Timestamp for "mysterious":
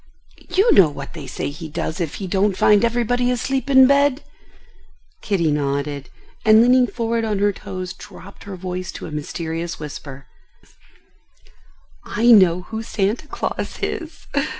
9.11-9.79